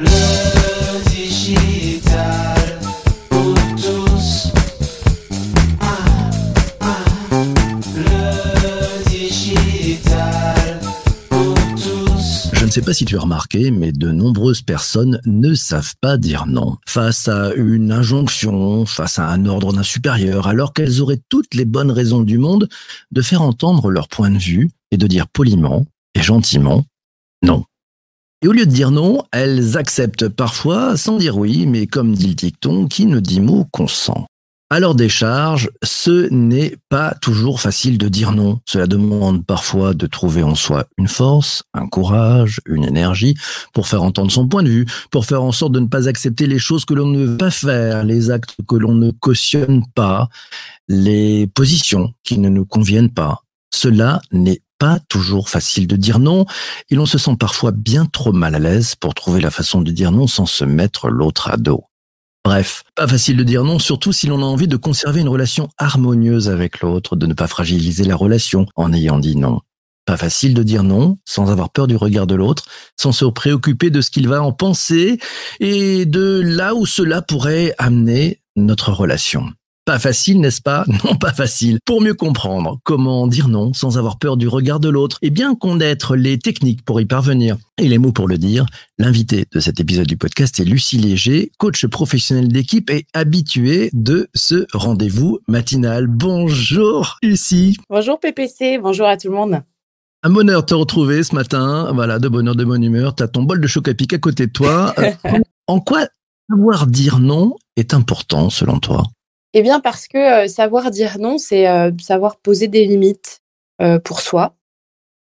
[0.00, 2.80] Le digital
[3.28, 4.50] pour tous.
[12.52, 16.16] Je ne sais pas si tu as remarqué, mais de nombreuses personnes ne savent pas
[16.16, 16.76] dire non.
[16.86, 21.64] Face à une injonction, face à un ordre d'un supérieur, alors qu'elles auraient toutes les
[21.64, 22.68] bonnes raisons du monde
[23.10, 26.84] de faire entendre leur point de vue et de dire poliment et gentiment
[27.42, 27.64] non.
[28.42, 32.28] Et au lieu de dire non, elles acceptent parfois sans dire oui, mais comme dit
[32.28, 34.26] le dicton, qui ne dit mot consent.
[34.72, 38.60] Alors des charges, ce n'est pas toujours facile de dire non.
[38.66, 43.34] Cela demande parfois de trouver en soi une force, un courage, une énergie
[43.74, 46.46] pour faire entendre son point de vue, pour faire en sorte de ne pas accepter
[46.46, 50.28] les choses que l'on ne veut pas faire, les actes que l'on ne cautionne pas,
[50.86, 53.42] les positions qui ne nous conviennent pas.
[53.74, 56.46] Cela n'est pas toujours facile de dire non
[56.88, 59.90] et l'on se sent parfois bien trop mal à l'aise pour trouver la façon de
[59.92, 61.84] dire non sans se mettre l'autre à dos.
[62.44, 65.68] Bref, pas facile de dire non, surtout si l'on a envie de conserver une relation
[65.76, 69.60] harmonieuse avec l'autre, de ne pas fragiliser la relation en ayant dit non.
[70.06, 72.64] Pas facile de dire non sans avoir peur du regard de l'autre,
[72.96, 75.18] sans se préoccuper de ce qu'il va en penser
[75.60, 79.52] et de là où cela pourrait amener notre relation.
[79.90, 80.84] Pas facile, n'est-ce pas?
[81.04, 81.80] Non, pas facile.
[81.84, 85.56] Pour mieux comprendre comment dire non sans avoir peur du regard de l'autre et bien
[85.56, 88.66] connaître les techniques pour y parvenir et les mots pour le dire,
[88.98, 94.28] l'invité de cet épisode du podcast est Lucie Léger, coach professionnel d'équipe et habituée de
[94.32, 96.06] ce rendez-vous matinal.
[96.06, 97.76] Bonjour Lucie.
[97.88, 99.60] Bonjour PPC, bonjour à tout le monde.
[100.22, 101.90] Un bonheur de te retrouver ce matin.
[101.92, 103.16] Voilà, de bonheur, de bonne humeur.
[103.16, 104.94] Tu as ton bol de choc à pic à côté de toi.
[105.66, 106.06] En quoi
[106.48, 109.02] savoir dire non est important selon toi?
[109.52, 113.40] Eh bien parce que euh, savoir dire non, c'est euh, savoir poser des limites
[113.82, 114.54] euh, pour soi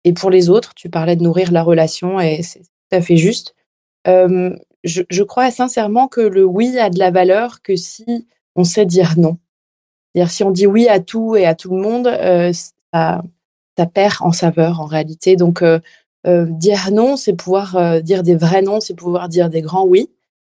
[0.03, 0.73] et pour les autres.
[0.75, 3.55] Tu parlais de nourrir la relation et c'est tout à fait juste.
[4.05, 9.13] Je, crois sincèrement que le oui a de la valeur que si on sait dire
[9.17, 9.37] non.
[10.13, 12.07] C'est-à-dire si on dit oui à tout et à tout le monde,
[12.51, 13.23] ça,
[13.93, 15.37] perd en saveur en réalité.
[15.37, 15.63] Donc
[16.25, 20.09] dire non, c'est pouvoir dire des vrais non, c'est pouvoir dire des grands oui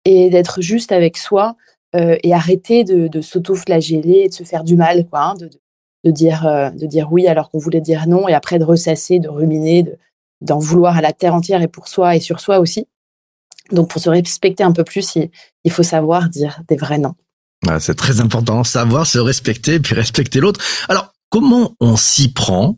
[0.07, 1.55] et d'être juste avec soi
[1.95, 5.49] euh, et arrêter de, de s'auto-flageller et de se faire du mal, quoi, hein, de,
[6.05, 9.19] de- dire, euh, de dire oui alors qu'on voulait dire non et après de ressasser,
[9.21, 9.99] de ruminer, de-
[10.41, 12.87] d'en vouloir à la terre entière et pour soi et sur soi aussi.
[13.73, 15.31] Donc pour se respecter un peu plus, il,
[15.65, 17.15] il faut savoir dire des vrais non.
[17.67, 20.61] Ah, C'est très important, savoir se respecter puis respecter l'autre.
[20.89, 22.77] Alors, comment on s'y prend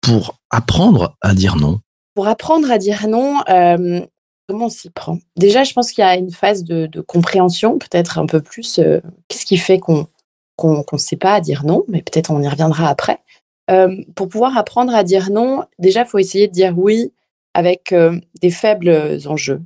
[0.00, 1.80] pour apprendre à dire non?
[2.14, 4.00] Pour apprendre à dire non, euh,
[4.48, 5.18] comment on s'y prend?
[5.36, 8.78] Déjà, je pense qu'il y a une phase de, compréhension, peut-être un peu plus.
[8.78, 10.06] euh, Qu'est-ce qui fait qu'on
[10.64, 13.20] ne sait pas dire non Mais peut-être on y reviendra après.
[13.70, 17.12] Euh, pour pouvoir apprendre à dire non, déjà, il faut essayer de dire oui
[17.54, 19.62] avec euh, des faibles enjeux.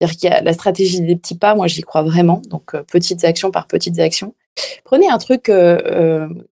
[0.00, 3.24] C'est-à-dire qu'il y a la stratégie des petits pas, moi j'y crois vraiment, donc petites
[3.24, 4.34] actions par petites actions.
[4.84, 5.44] Prenez un truc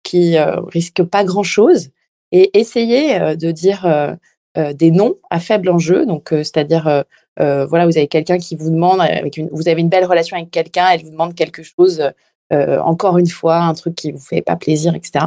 [0.03, 1.89] qui euh, risque pas grand-chose
[2.31, 4.17] et essayez de dire
[4.55, 6.05] des noms à faible enjeu.
[6.05, 7.05] Donc, c'est-à-dire,
[7.37, 10.51] voilà, vous avez quelqu'un qui vous demande, avec une, vous avez une belle relation avec
[10.51, 12.11] quelqu'un, elle vous demande quelque chose,
[12.53, 15.25] euh, encore une fois, un truc qui vous fait pas plaisir, etc.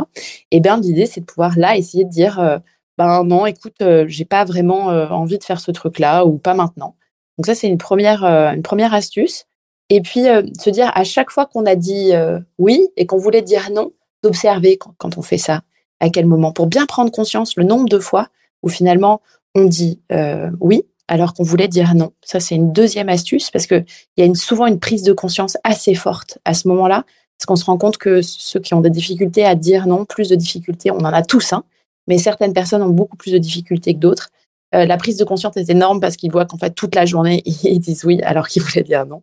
[0.51, 2.59] Et bien, l'idée, c'est de pouvoir là essayer de dire, euh,
[2.99, 6.55] ben non, écoute, euh, j'ai pas vraiment euh, envie de faire ce truc-là ou pas
[6.55, 6.97] maintenant.
[7.39, 9.47] Donc ça, c'est une première, euh, une première astuce.
[9.89, 13.19] Et puis, euh, se dire à chaque fois qu'on a dit euh, oui et qu'on
[13.19, 15.63] voulait dire non, d'observer quand, quand on fait ça,
[16.01, 18.29] à quel moment, pour bien prendre conscience le nombre de fois
[18.63, 19.23] où finalement
[19.55, 22.13] on dit euh, oui alors qu'on voulait dire non.
[22.23, 23.85] Ça, c'est une deuxième astuce parce qu'il
[24.17, 27.05] y a souvent une prise de conscience assez forte à ce moment-là,
[27.37, 30.29] parce qu'on se rend compte que ceux qui ont des difficultés à dire non, plus
[30.29, 31.65] de difficultés, on en a tous, hein,
[32.07, 34.31] mais certaines personnes ont beaucoup plus de difficultés que d'autres.
[34.73, 37.43] Euh, la prise de conscience est énorme parce qu'ils voient qu'en fait, toute la journée,
[37.65, 39.23] ils disent oui alors qu'ils voulaient dire non.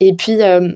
[0.00, 0.72] Et puis, euh,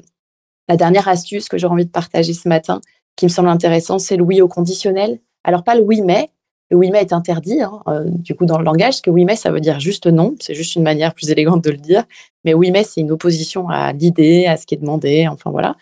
[0.69, 2.83] la dernière astuce que j'aurais envie de partager ce matin,
[3.17, 5.19] qui me semble intéressant, c'est le oui au conditionnel.
[5.45, 6.29] Alors, pas le oui mais,
[6.73, 9.27] le oui mais est interdit, hein, euh, du coup, dans le langage, parce que oui
[9.27, 12.05] mais, ça veut dire juste non, c'est juste une manière plus élégante de le dire.
[12.45, 15.77] Mais oui mais, c'est une opposition à l'idée, à ce qui est demandé, enfin voilà.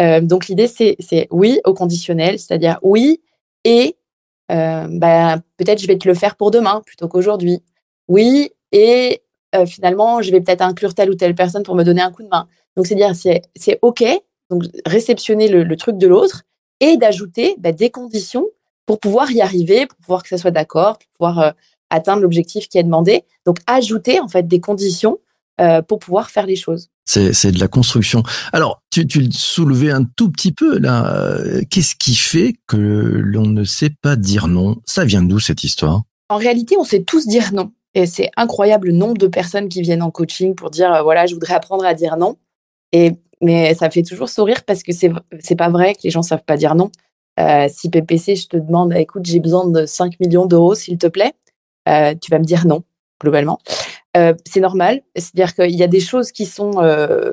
[0.00, 3.22] Euh, donc, l'idée, c'est oui au conditionnel, c'est-à-dire oui
[3.64, 3.96] et
[4.52, 7.62] euh, bah, peut-être je vais te le faire pour demain plutôt qu'aujourd'hui.
[8.08, 9.22] Oui et
[9.66, 12.28] finalement, je vais peut-être inclure telle ou telle personne pour me donner un coup de
[12.28, 12.46] main.
[12.76, 14.04] Donc, c'est dire, c'est c'est OK,
[14.50, 16.42] donc réceptionner le, le truc de l'autre
[16.80, 18.46] et d'ajouter bah, des conditions
[18.86, 21.50] pour pouvoir y arriver, pour pouvoir que ça soit d'accord, pour pouvoir euh,
[21.90, 23.24] atteindre l'objectif qui est demandé.
[23.44, 25.18] Donc, ajouter en fait des conditions
[25.60, 26.88] euh, pour pouvoir faire les choses.
[27.04, 28.24] C'est de la construction.
[28.52, 31.14] Alors, tu, tu le soulevais un tout petit peu là.
[31.14, 34.76] Euh, Qu'est-ce qui fait que l'on ne sait pas dire non?
[34.86, 36.02] Ça vient d'où cette histoire?
[36.28, 37.70] En réalité, on sait tous dire non.
[37.94, 41.26] Et c'est incroyable le nombre de personnes qui viennent en coaching pour dire euh, voilà,
[41.26, 42.36] je voudrais apprendre à dire non.
[42.92, 46.22] Et mais ça fait toujours sourire parce que c'est c'est pas vrai que les gens
[46.22, 46.90] savent pas dire non.
[47.38, 51.06] Euh, si PPC, je te demande, écoute, j'ai besoin de 5 millions d'euros, s'il te
[51.06, 51.34] plaît,
[51.88, 52.82] euh, tu vas me dire non,
[53.20, 53.58] globalement.
[54.16, 55.02] Euh, c'est normal.
[55.14, 56.72] C'est-à-dire qu'il y a des choses qui sont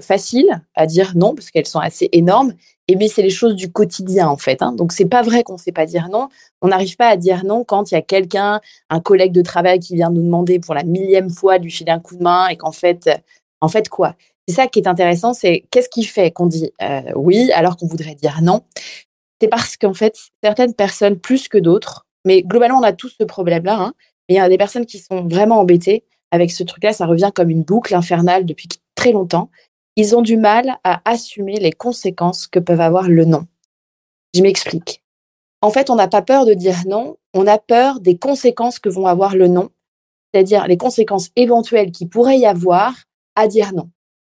[0.01, 2.53] faciles à dire non parce qu'elles sont assez énormes.
[2.89, 4.61] Et bien, c'est les choses du quotidien en fait.
[4.61, 4.73] Hein.
[4.73, 6.27] Donc, c'est pas vrai qu'on ne sait pas dire non.
[6.61, 8.59] On n'arrive pas à dire non quand il y a quelqu'un,
[8.89, 11.91] un collègue de travail qui vient nous demander pour la millième fois de lui filer
[11.91, 13.09] un coup de main et qu'en fait,
[13.61, 14.15] en fait quoi?
[14.45, 16.73] C'est ça qui est intéressant, c'est qu'est-ce qui fait qu'on dit
[17.15, 18.63] oui alors qu'on voudrait dire non?
[19.43, 23.25] C'est parce qu'en fait, certaines personnes plus que d'autres, mais globalement, on a tous ce
[23.25, 23.77] problème-là.
[23.77, 23.93] Hein,
[24.29, 27.29] mais il y a des personnes qui sont vraiment embêtées avec ce truc-là, ça revient
[27.35, 29.49] comme une boucle infernale depuis très longtemps.
[29.97, 33.45] Ils ont du mal à assumer les conséquences que peuvent avoir le non.
[34.33, 35.03] Je m'explique.
[35.61, 38.87] En fait, on n'a pas peur de dire non, on a peur des conséquences que
[38.87, 39.71] vont avoir le non,
[40.33, 42.95] c'est-à-dire les conséquences éventuelles qui pourrait y avoir
[43.35, 43.89] à dire non.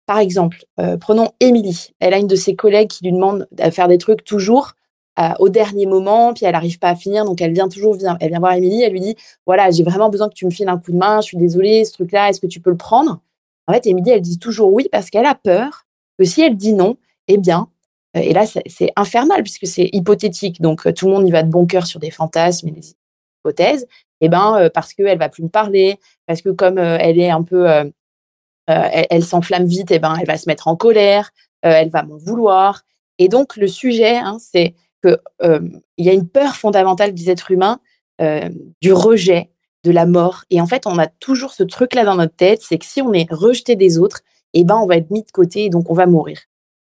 [0.07, 1.91] Par exemple, euh, prenons Émilie.
[1.99, 4.73] Elle a une de ses collègues qui lui demande de faire des trucs toujours
[5.17, 8.29] euh, au dernier moment, puis elle n'arrive pas à finir, donc elle vient toujours, elle
[8.29, 9.15] vient voir Émilie, elle lui dit,
[9.45, 11.85] voilà, j'ai vraiment besoin que tu me files un coup de main, je suis désolée,
[11.85, 13.21] ce truc-là, est-ce que tu peux le prendre?
[13.67, 15.85] En fait, Émilie, elle dit toujours oui parce qu'elle a peur
[16.19, 16.97] que si elle dit non,
[17.29, 17.69] eh bien,
[18.17, 21.43] euh, et là, c'est infernal puisque c'est hypothétique, donc euh, tout le monde y va
[21.43, 22.93] de bon cœur sur des fantasmes et des
[23.39, 23.87] hypothèses,
[24.19, 27.67] eh ben parce qu'elle va plus me parler, parce que comme elle est un peu,
[28.67, 32.83] elle, s'enflamme vite, eh ben elle va se mettre en colère, elle va m'en vouloir.
[33.17, 34.73] Et donc le sujet, hein, c'est
[35.05, 35.59] qu'il euh,
[35.97, 37.79] y a une peur fondamentale des êtres humains
[38.21, 38.49] euh,
[38.81, 39.51] du rejet,
[39.83, 40.45] de la mort.
[40.49, 43.13] Et en fait, on a toujours ce truc-là dans notre tête, c'est que si on
[43.13, 44.21] est rejeté des autres,
[44.53, 46.39] eh ben, on va être mis de côté et donc on va mourir.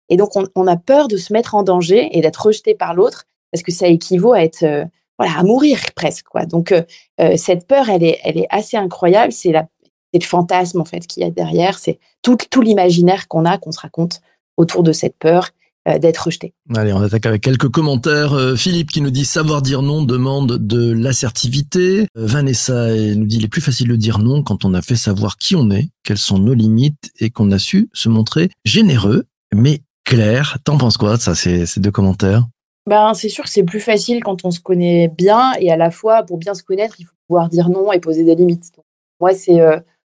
[0.09, 3.25] Et donc, on, a peur de se mettre en danger et d'être rejeté par l'autre
[3.51, 4.85] parce que ça équivaut à être, euh,
[5.17, 6.45] à mourir presque, quoi.
[6.45, 6.73] Donc,
[7.37, 9.31] cette peur, elle est, assez incroyable.
[9.31, 11.79] C'est le fantasme, en fait, qu'il y a derrière.
[11.79, 14.21] C'est tout, tout l'imaginaire qu'on a, qu'on se raconte
[14.57, 16.53] autour de cette peur euh, d'être rejeté.
[16.75, 18.33] Allez, on attaque avec quelques commentaires.
[18.33, 22.07] Euh, Philippe qui nous dit savoir dire non demande de l'assertivité.
[22.17, 24.95] Euh, Vanessa nous dit il est plus facile de dire non quand on a fait
[24.95, 29.25] savoir qui on est, quelles sont nos limites et qu'on a su se montrer généreux
[29.53, 30.57] mais clair.
[30.63, 32.47] T'en penses quoi ça, ces, ces deux commentaires?
[32.87, 35.89] Ben, c'est sûr que c'est plus facile quand on se connaît bien et à la
[35.91, 38.71] fois, pour bien se connaître, il faut pouvoir dire non et poser des limites.
[39.19, 39.59] moi, c'est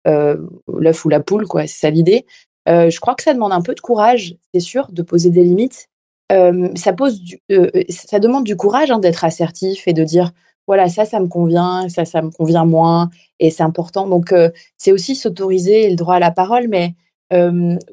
[0.07, 0.37] euh,
[0.67, 1.67] l'œuf ou la poule, quoi.
[1.67, 2.25] C'est ça l'idée.
[2.67, 5.43] Euh, je crois que ça demande un peu de courage, c'est sûr, de poser des
[5.43, 5.87] limites.
[6.31, 7.21] Euh, ça, pose
[7.51, 10.31] euh, ça demande du courage hein, d'être assertif et de dire
[10.67, 14.07] voilà, ça, ça me convient, ça, ça me convient moins, et c'est important.
[14.07, 14.33] Donc,
[14.77, 16.95] c'est aussi s'autoriser le droit à la parole, mais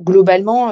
[0.01, 0.71] globalement,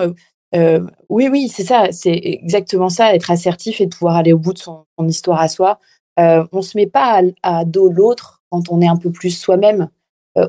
[0.54, 4.54] oui, oui, c'est ça, c'est exactement ça, être assertif et de pouvoir aller au bout
[4.54, 5.78] de son, histoire à soi.
[6.16, 9.38] on ne se met pas à, à dos l'autre quand on est un peu plus
[9.38, 9.90] soi-même.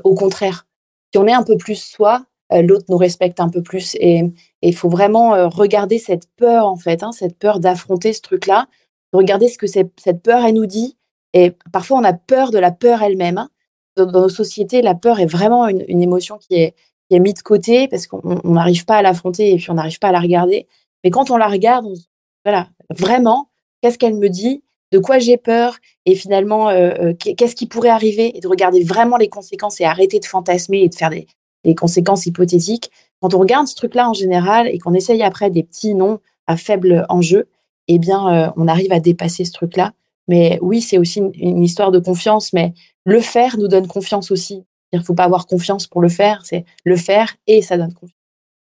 [0.04, 0.66] au contraire,
[1.12, 2.24] si on est un peu plus soi,
[2.60, 3.96] l'autre nous respecte un peu plus.
[4.00, 4.24] Et
[4.60, 8.66] il faut vraiment euh, regarder cette peur, en fait, hein, cette peur d'affronter ce truc-là,
[9.12, 10.96] regarder ce que cette peur, elle nous dit.
[11.32, 13.38] Et parfois, on a peur de la peur elle-même.
[13.38, 13.48] Hein.
[13.96, 16.74] Dans, nos sociétés, la peur est vraiment une, émotion qui est,
[17.10, 20.12] mise de côté parce qu'on n'arrive pas à l'affronter et puis on n'arrive pas à
[20.12, 20.66] la regarder.
[21.04, 21.92] Mais quand on la regarde, on
[22.42, 23.50] voilà, vraiment,
[23.82, 24.64] qu'est-ce qu'elle me dit?
[24.92, 25.76] De quoi j'ai peur?
[26.06, 28.36] Et finalement euh, qu'est-ce qui pourrait arriver?
[28.36, 31.26] Et de regarder vraiment les conséquences et arrêter de fantasmer et de faire des,
[31.64, 32.90] les conséquences hypothétiques.
[33.20, 36.56] Quand on regarde ce truc-là en général et qu'on essaye après des petits noms à
[36.56, 37.48] faible enjeu,
[37.88, 39.92] eh bien, euh, on arrive à dépasser ce truc-là.
[40.28, 44.64] Mais oui, c'est aussi une, histoire de confiance, mais le faire nous donne confiance aussi.
[44.92, 47.92] Il ne faut pas avoir confiance pour le faire, c'est le faire et ça donne
[47.92, 48.16] confiance.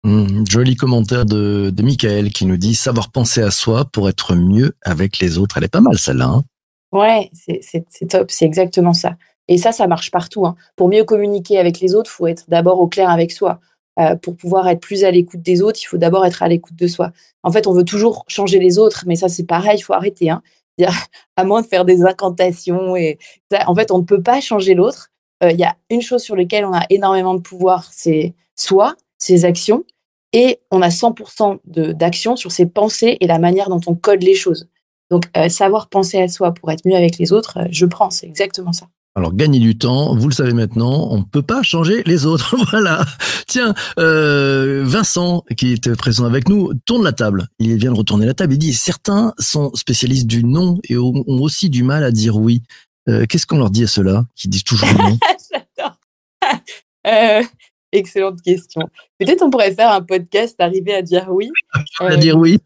[0.05, 4.35] Mmh, joli commentaire de, de Michael qui nous dit savoir penser à soi pour être
[4.35, 5.57] mieux avec les autres.
[5.57, 6.27] Elle est pas mal celle-là.
[6.27, 6.43] Hein
[6.91, 9.15] ouais, c'est top, c'est exactement ça.
[9.47, 10.45] Et ça, ça marche partout.
[10.45, 10.55] Hein.
[10.75, 13.59] Pour mieux communiquer avec les autres, il faut être d'abord au clair avec soi.
[13.99, 16.75] Euh, pour pouvoir être plus à l'écoute des autres, il faut d'abord être à l'écoute
[16.75, 17.11] de soi.
[17.43, 20.29] En fait, on veut toujours changer les autres, mais ça, c'est pareil, il faut arrêter.
[20.29, 20.41] Hein.
[21.35, 22.95] À moins de faire des incantations.
[22.95, 23.19] Et
[23.67, 25.11] en fait, on ne peut pas changer l'autre.
[25.43, 28.95] Euh, il y a une chose sur laquelle on a énormément de pouvoir, c'est soi,
[29.19, 29.83] ses actions.
[30.31, 31.59] Et on a 100%
[31.93, 34.67] d'action sur ses pensées et la manière dont on code les choses.
[35.11, 38.25] Donc, euh, savoir penser à soi pour être mieux avec les autres, je prends, c'est
[38.25, 38.87] exactement ça.
[39.15, 42.55] Alors, gagner du temps, vous le savez maintenant, on ne peut pas changer les autres.
[42.71, 43.05] voilà.
[43.47, 47.47] Tiens, euh, Vincent, qui était présent avec nous, tourne la table.
[47.59, 48.53] Il vient de retourner la table.
[48.53, 52.63] Il dit, certains sont spécialistes du non et ont aussi du mal à dire oui.
[53.07, 55.17] Euh, qu'est-ce qu'on leur dit à ceux-là qui disent toujours non?
[55.51, 55.97] J'adore.
[57.05, 57.43] Euh,
[57.91, 58.81] excellente question.
[59.19, 61.51] Peut-être on pourrait faire un podcast, arriver à dire oui.
[61.99, 62.59] à dire oui.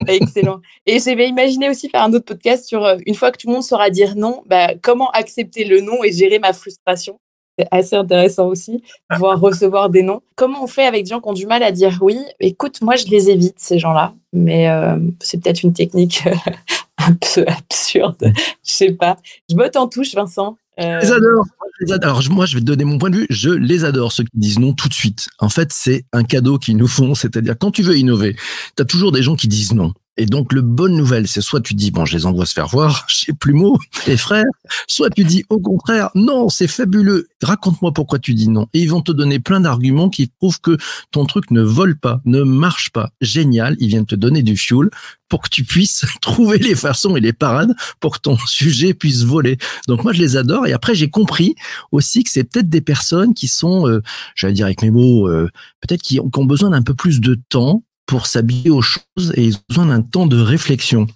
[0.06, 0.60] Excellent.
[0.86, 3.54] Et j'avais imaginé aussi faire un autre podcast sur euh, une fois que tout le
[3.54, 7.18] monde saura dire non, bah, comment accepter le non et gérer ma frustration.
[7.58, 10.20] c'est assez intéressant aussi, pouvoir recevoir des noms.
[10.36, 12.18] Comment on fait avec des gens qui ont du mal à dire oui?
[12.38, 14.14] Écoute, moi, je les évite, ces gens-là.
[14.32, 16.24] Mais euh, c'est peut-être une technique
[16.98, 18.32] un peu absurde.
[18.64, 19.16] Je sais pas.
[19.50, 20.56] Je botte en touche, Vincent.
[20.80, 22.18] Euh, Je les adore.
[22.18, 23.26] Alors, moi, je vais te donner mon point de vue.
[23.30, 25.28] Je les adore, ceux qui disent non tout de suite.
[25.38, 27.14] En fait, c'est un cadeau qu'ils nous font.
[27.14, 28.36] C'est-à-dire, quand tu veux innover,
[28.76, 29.92] tu as toujours des gens qui disent non.
[30.18, 32.66] Et donc, le bonne nouvelle, c'est soit tu dis, bon, je les envoie se faire
[32.66, 34.44] voir chez Plumeau, les frères,
[34.88, 37.28] soit tu dis, au contraire, non, c'est fabuleux.
[37.40, 38.66] Raconte-moi pourquoi tu dis non.
[38.74, 40.76] Et ils vont te donner plein d'arguments qui prouvent que
[41.12, 43.10] ton truc ne vole pas, ne marche pas.
[43.20, 43.76] Génial.
[43.78, 44.90] Ils viennent te donner du fuel
[45.28, 49.22] pour que tu puisses trouver les façons et les parades pour que ton sujet puisse
[49.22, 49.58] voler.
[49.86, 51.54] Donc moi je les adore et après j'ai compris
[51.92, 54.02] aussi que c'est peut-être des personnes qui sont, euh,
[54.34, 55.48] j'allais dire avec mes mots, euh,
[55.80, 59.32] peut-être qui ont, qui ont besoin d'un peu plus de temps pour s'habiller aux choses
[59.34, 61.06] et ils ont besoin d'un temps de réflexion.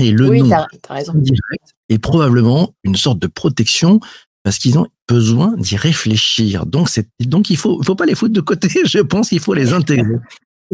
[0.00, 1.12] Et le oui, nom as raison.
[1.14, 4.00] direct est probablement une sorte de protection
[4.42, 6.64] parce qu'ils ont besoin d'y réfléchir.
[6.66, 6.88] Donc
[7.20, 8.68] donc il faut faut pas les foutre de côté.
[8.84, 10.16] Je pense qu'il faut les intégrer.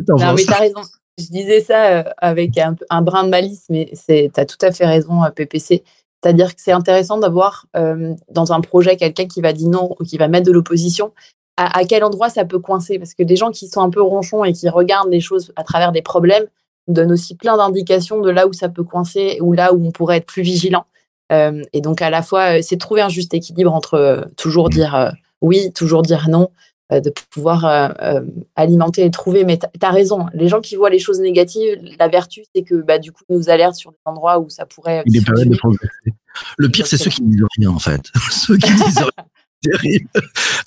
[0.06, 0.80] Non, mais t'as raison.
[1.18, 4.86] Je disais ça euh, avec un, brin de malice, mais c'est t'as tout à fait
[4.86, 5.82] raison, euh, PPC.
[6.22, 10.04] C'est-à-dire que c'est intéressant d'avoir euh, dans un projet quelqu'un qui va dire non ou
[10.04, 11.12] qui va mettre de l'opposition.
[11.58, 14.00] À, à quel endroit ça peut coincer Parce que des gens qui sont un peu
[14.00, 16.46] ronchons et qui regardent les choses à travers des problèmes
[16.86, 20.18] donnent aussi plein d'indications de là où ça peut coincer ou là où on pourrait
[20.18, 20.86] être plus vigilant.
[21.32, 24.70] Euh, et donc à la fois, euh, c'est trouver un juste équilibre entre euh, toujours
[24.70, 25.12] dire
[25.42, 26.48] oui, toujours dire non,
[26.90, 28.20] de pouvoir euh, euh,
[28.56, 29.44] alimenter et trouver.
[29.44, 32.76] Mais tu as raison, les gens qui voient les choses négatives, la vertu, c'est que
[32.76, 35.02] bah, du coup, ils nous alertent sur des endroits où ça pourrait.
[35.06, 35.86] Il est permettent de dysfonctionner.
[36.04, 36.18] progresser.
[36.56, 38.00] Le pire, c'est ceux qui disent rien, en fait.
[38.30, 39.24] ceux qui disent rien.
[39.62, 40.08] Terrible.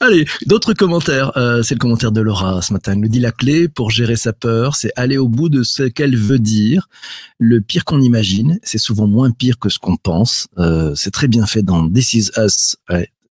[0.02, 1.32] Allez, d'autres commentaires.
[1.38, 2.92] Euh, c'est le commentaire de Laura ce matin.
[2.92, 5.84] Elle nous dit la clé pour gérer sa peur, c'est aller au bout de ce
[5.84, 6.90] qu'elle veut dire.
[7.40, 10.48] Le pire qu'on imagine, c'est souvent moins pire que ce qu'on pense.
[10.58, 12.76] Euh, c'est très bien fait dans This Is Us.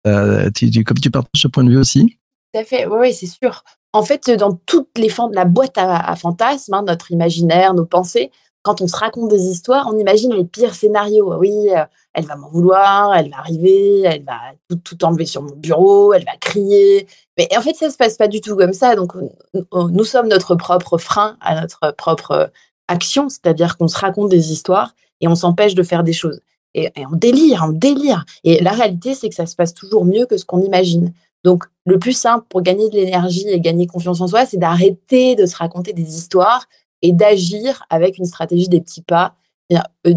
[0.06, 0.50] Euh,
[0.86, 2.16] comme tu partages ce point de vue aussi?
[2.54, 3.62] Tout à fait, oui, c'est sûr.
[3.92, 7.84] En fait, dans toutes les fan- la boîte à, à fantasmes, hein, notre imaginaire, nos
[7.84, 8.30] pensées,
[8.62, 11.34] quand on se raconte des histoires, on imagine les pires scénarios.
[11.36, 14.38] Oui, euh, elle va m'en vouloir, elle va arriver, elle va
[14.68, 17.06] tout, tout enlever sur mon bureau, elle va crier.
[17.38, 18.94] Mais en fait, ça se passe pas du tout comme ça.
[18.94, 22.46] Donc, on- on- nous sommes notre propre frein à notre propre euh,
[22.88, 26.40] action, c'est-à-dire qu'on se raconte des histoires et on s'empêche de faire des choses.
[26.74, 28.24] Et, et on délire, on délire.
[28.44, 31.12] Et la réalité, c'est que ça se passe toujours mieux que ce qu'on imagine.
[31.44, 35.34] Donc, le plus simple pour gagner de l'énergie et gagner confiance en soi, c'est d'arrêter
[35.34, 36.66] de se raconter des histoires
[37.02, 39.34] et d'agir avec une stratégie des petits pas.
[39.70, 40.14] Et, euh,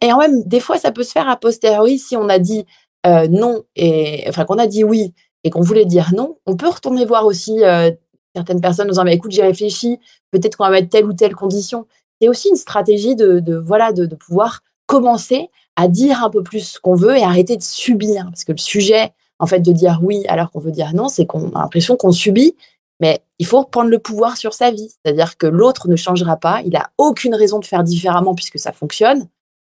[0.00, 2.64] et en même, des fois, ça peut se faire a posteriori si on a dit
[3.06, 6.36] euh, non et enfin qu'on a dit oui et qu'on voulait dire non.
[6.46, 7.90] On peut retourner voir aussi euh,
[8.34, 9.98] certaines personnes en disant bah, écoute, j'ai réfléchi,
[10.30, 11.86] peut-être qu'on va mettre telle ou telle condition.
[12.20, 16.42] C'est aussi une stratégie de, de voilà de, de pouvoir commencer à dire un peu
[16.42, 19.72] plus ce qu'on veut et arrêter de subir parce que le sujet en fait de
[19.72, 22.54] dire oui alors qu'on veut dire non, c'est qu'on a l'impression qu'on subit,
[23.00, 24.90] mais il faut reprendre le pouvoir sur sa vie.
[25.04, 28.72] C'est-à-dire que l'autre ne changera pas, il a aucune raison de faire différemment puisque ça
[28.72, 29.26] fonctionne.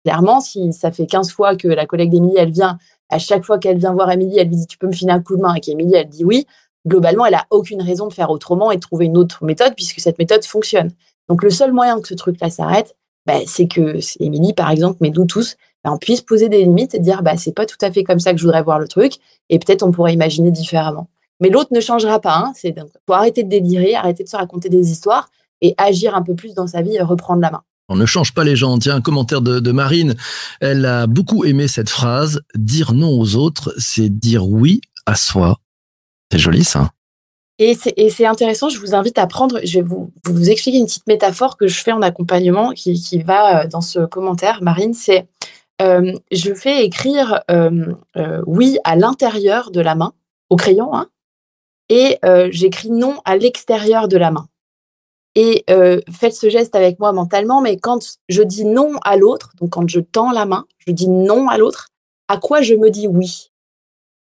[0.04, 2.78] Clairement, si ça fait 15 fois que la collègue d'Émilie, elle vient,
[3.11, 5.21] à chaque fois qu'elle vient voir Émilie, elle lui dit tu peux me filer un
[5.21, 6.47] coup de main et qu'Émilie, elle dit oui,
[6.87, 9.99] globalement, elle a aucune raison de faire autrement et de trouver une autre méthode puisque
[9.99, 10.92] cette méthode fonctionne.
[11.28, 12.95] Donc le seul moyen que ce truc-là s'arrête,
[13.26, 16.95] bah, c'est que Émilie, par exemple, mais nous tous, bah, on puisse poser des limites
[16.95, 18.87] et dire bah, c'est pas tout à fait comme ça que je voudrais voir le
[18.87, 19.14] truc
[19.50, 21.09] et peut-être on pourrait imaginer différemment.
[21.40, 22.37] Mais l'autre ne changera pas.
[22.37, 22.52] Hein.
[22.55, 25.28] C'est donc faut arrêter de délirer, arrêter de se raconter des histoires
[25.61, 27.62] et agir un peu plus dans sa vie et reprendre la main.
[27.88, 28.78] On ne change pas les gens.
[28.78, 30.14] Tiens, un commentaire de, de Marine.
[30.61, 32.40] Elle a beaucoup aimé cette phrase.
[32.55, 35.59] Dire non aux autres, c'est dire oui à soi.
[36.33, 36.90] C'est joli ça.
[37.59, 41.07] Et c'est, intéressant, je vous invite à prendre, je vais vous, vous expliquer une petite
[41.07, 45.26] métaphore que je fais en accompagnement qui, qui va euh, dans ce commentaire, Marine, c'est
[45.83, 50.12] euh, je fais écrire euh, euh, oui à l'intérieur de la main,
[50.49, 51.09] au crayon, hein,
[51.88, 54.49] et euh, j'écris non à l'extérieur de la main.
[55.35, 59.52] Et euh, faites ce geste avec moi mentalement, mais quand je dis non à l'autre,
[59.61, 61.88] donc quand je tends la main, je dis non à l'autre,
[62.28, 63.52] à quoi je me dis oui?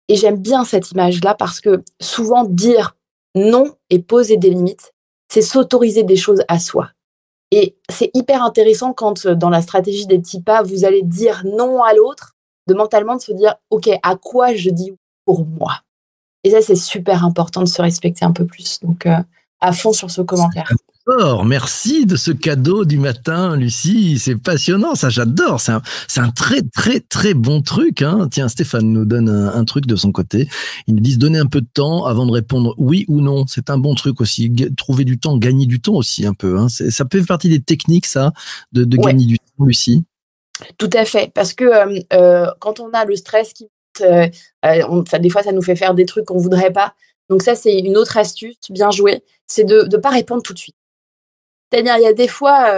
[0.08, 2.96] Et j'aime bien cette image-là parce que souvent dire
[3.34, 4.92] non et poser des limites,
[5.32, 6.90] c'est s'autoriser des choses à soi.
[7.50, 11.42] Et c'est hyper intéressant quand euh, dans la stratégie des petits pas, vous allez dire
[11.44, 12.36] non à l'autre,
[12.68, 14.92] de mentalement de se dire, OK, à quoi je dis
[15.24, 15.80] pour moi?
[16.44, 18.78] Et ça, c'est super important de se respecter un peu plus.
[18.80, 19.16] Donc, euh,
[19.60, 20.70] à fond sur ce commentaire.
[21.44, 24.18] Merci de ce cadeau du matin, Lucie.
[24.20, 25.60] C'est passionnant, ça j'adore.
[25.60, 28.02] C'est un, c'est un très très très bon truc.
[28.02, 28.28] Hein.
[28.30, 30.48] Tiens, Stéphane nous donne un, un truc de son côté.
[30.86, 33.44] Ils nous disent donner un peu de temps avant de répondre oui ou non.
[33.48, 34.52] C'est un bon truc aussi.
[34.76, 36.58] Trouver du temps, gagner du temps aussi un peu.
[36.58, 36.68] Hein.
[36.68, 38.32] Ça peut faire partie des techniques, ça,
[38.72, 39.06] de, de Ouais.
[39.06, 40.04] gagner du temps, Lucie.
[40.78, 41.32] Tout à fait.
[41.34, 43.66] Parce que euh, euh, quand on a le stress qui
[44.00, 44.26] euh,
[44.64, 46.94] euh, on- ça, des fois, ça nous fait faire des trucs qu'on voudrait pas.
[47.28, 50.58] Donc ça, c'est une autre astuce, bien jouée, c'est de ne pas répondre tout de
[50.58, 50.76] suite.
[51.72, 52.70] C'est-à-dire, il y a des fois,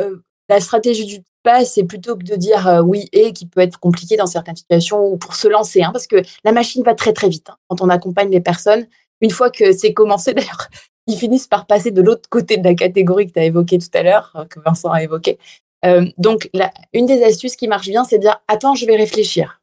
[0.00, 0.16] euh,
[0.48, 4.16] la stratégie du pas, c'est plutôt que de dire oui et qui peut être compliqué
[4.18, 7.30] dans certaines situations ou pour se lancer, hein, parce que la machine va très très
[7.30, 8.86] vite hein, quand on accompagne les personnes.
[9.22, 10.68] Une fois que c'est commencé, d'ailleurs,
[11.06, 13.88] ils finissent par passer de l'autre côté de la catégorie que tu as évoquée tout
[13.94, 15.38] à l'heure, que Vincent a évoqué.
[15.84, 16.50] Euh, donc,
[16.92, 19.59] une des astuces qui marche bien, c'est de dire attends, je vais réfléchir.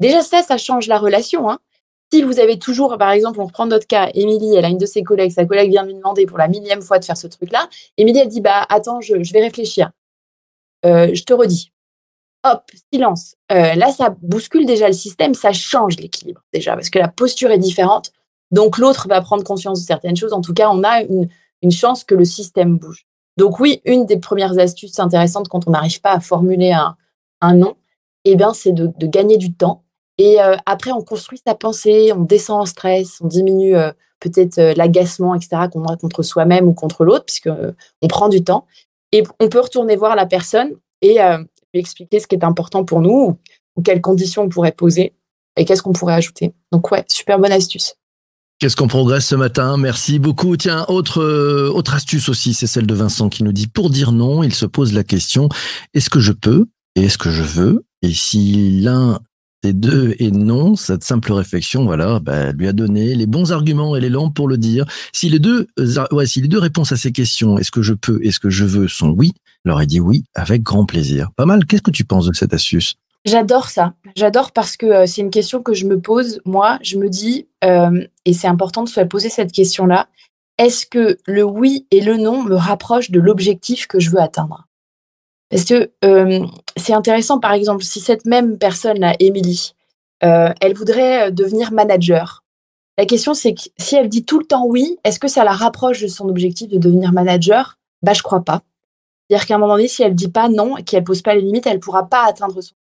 [0.00, 1.50] Déjà, ça, ça change la relation.
[1.50, 1.58] Hein.
[2.12, 4.86] Si vous avez toujours, par exemple, on reprend notre cas, Émilie, elle a une de
[4.86, 7.68] ses collègues, sa collègue vient lui demander pour la millième fois de faire ce truc-là.
[7.96, 9.90] Émilie, elle dit bah attends, je, vais réfléchir.
[10.84, 11.72] Euh, je te redis.
[12.44, 12.62] Hop,
[12.92, 13.34] silence.
[13.50, 17.50] Euh, là, ça bouscule déjà le système, ça change l'équilibre déjà, parce que la posture
[17.50, 18.12] est différente.
[18.52, 20.32] Donc l'autre va prendre conscience de certaines choses.
[20.32, 21.28] En tout cas, on a une,
[21.72, 23.04] chance que le système bouge.
[23.36, 26.96] Donc oui, une des premières astuces intéressantes quand on n'arrive pas à formuler un,
[27.40, 27.60] un
[28.24, 29.82] eh bien, c'est de gagner du temps.
[30.18, 34.58] Et euh, après, on construit sa pensée, on descend en stress, on diminue euh, peut-être
[34.58, 37.50] euh, l'agacement, etc., qu'on a contre soi-même ou contre l'autre, puisque
[38.02, 38.66] on prend du temps.
[39.12, 41.18] Et on peut retourner voir la personne et
[41.72, 43.38] lui expliquer ce qui est important pour nous,
[43.76, 45.14] ou, quelles conditions on pourrait poser
[45.56, 46.54] et qu'est-ce qu'on pourrait ajouter.
[46.72, 47.94] Donc ouais, super bonne astuce.
[48.58, 49.76] Qu'est-ce qu'on progresse ce matin?
[49.76, 50.56] Merci beaucoup.
[50.56, 51.22] Tiens, autre,
[51.68, 54.66] autre astuce aussi, c'est celle de Vincent qui nous dit pour dire non, il se
[54.66, 55.48] pose la question
[55.94, 57.84] est-ce que je peux et est-ce que je veux?
[58.02, 59.20] Et si l'un
[59.72, 64.00] deux est non, cette simple réflexion, voilà, bah, lui a donné les bons arguments et
[64.00, 64.84] l'élan pour le dire.
[65.12, 67.94] Si les deux, euh, ouais, si les deux réponses à ces questions, est-ce que je
[67.94, 69.32] peux, est-ce que je veux, sont oui,
[69.70, 71.30] aurait dit oui avec grand plaisir.
[71.36, 71.64] Pas mal.
[71.64, 72.94] Qu'est-ce que tu penses de cette astuce?
[73.24, 73.94] J'adore ça.
[74.14, 76.40] J'adore parce que euh, c'est une question que je me pose.
[76.44, 80.08] Moi, je me dis, euh, et c'est important de se poser cette question-là,
[80.58, 84.65] est-ce que le oui et le non me rapprochent de l'objectif que je veux atteindre?
[85.50, 85.90] Parce que
[86.76, 89.74] c'est intéressant, par exemple, si cette même personne-là, Émilie,
[90.24, 92.44] euh, elle voudrait euh, devenir manager.
[92.98, 95.52] La question, c'est que si elle dit tout le temps oui, est-ce que ça la
[95.52, 97.78] rapproche de son objectif de devenir manager?
[98.02, 98.62] Bah, je crois pas.
[99.28, 101.66] C'est-à-dire qu'à un moment donné, si elle dit pas non qu'elle pose pas les limites,
[101.66, 102.74] elle pourra pas atteindre son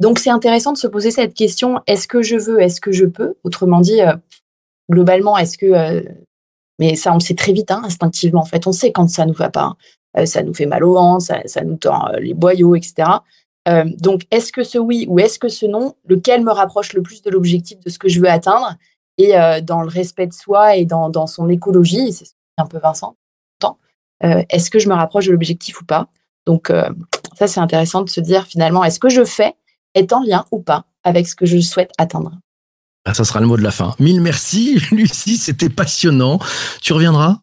[0.00, 3.04] donc c'est intéressant de se poser cette question est-ce que je veux, est-ce que je
[3.04, 3.36] peux?
[3.44, 4.12] Autrement dit, euh,
[4.90, 6.04] globalement, est-ce que
[6.80, 8.40] mais ça on le sait très vite, hein, instinctivement.
[8.40, 9.76] En fait, on sait quand ça nous va pas, hein.
[10.24, 13.08] Ça nous fait mal au ventre, ça, ça nous tend euh, les boyaux, etc.
[13.68, 17.02] Euh, donc est-ce que ce oui ou est-ce que ce non, lequel me rapproche le
[17.02, 18.76] plus de l'objectif de ce que je veux atteindre?
[19.16, 22.26] Et euh, dans le respect de soi et dans, dans son écologie, c'est
[22.58, 23.16] un peu Vincent,
[24.22, 26.08] euh, est-ce que je me rapproche de l'objectif ou pas?
[26.46, 26.88] Donc euh,
[27.36, 29.54] ça c'est intéressant de se dire finalement est-ce que je fais
[29.94, 32.32] est en lien ou pas avec ce que je souhaite atteindre?
[33.04, 33.94] Ah, Ça sera le mot de la fin.
[33.98, 36.38] Mille merci, Lucie, c'était passionnant.
[36.80, 37.38] Tu reviendras?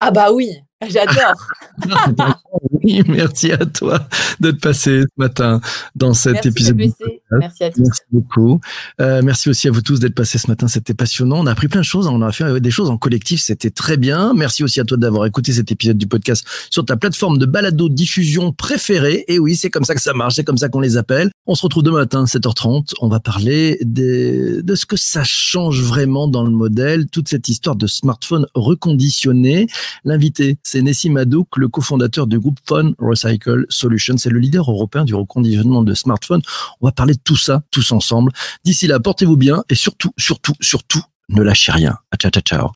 [0.00, 1.48] Ah bah oui, j'adore.
[2.84, 4.06] Oui, merci à toi
[4.40, 5.60] d'être passé ce matin
[5.94, 6.92] dans cet Merci épisode.
[7.40, 7.40] PPC.
[7.40, 7.80] Merci à tous.
[7.80, 8.60] Merci beaucoup.
[9.00, 10.68] Euh, merci aussi à vous tous d'être passés ce matin.
[10.68, 11.40] C'était passionnant.
[11.40, 12.06] On a appris plein de choses.
[12.06, 13.40] On a fait euh, des choses en collectif.
[13.40, 14.32] C'était très bien.
[14.34, 17.88] Merci aussi à toi d'avoir écouté cet épisode du podcast sur ta plateforme de balado
[17.88, 19.24] diffusion préférée.
[19.28, 20.34] Et oui, c'est comme ça que ça marche.
[20.34, 21.30] C'est comme ça qu'on les appelle.
[21.46, 22.92] On se retrouve demain matin, 7h30.
[23.00, 27.06] On va parler des, de ce que ça change vraiment dans le modèle.
[27.06, 29.66] Toute cette histoire de smartphone reconditionné.
[30.04, 34.16] L'invité, c'est Nessim Hadouk, le cofondateur du groupe Phone Recycle Solutions.
[34.18, 36.42] C'est le leader européen du reconditionnement de smartphones.
[36.80, 38.32] On va parler de tout ça, tous ensemble.
[38.64, 41.98] D'ici là, portez-vous bien et surtout, surtout, surtout, ne lâchez rien.
[42.20, 42.70] Ciao, ciao, ciao.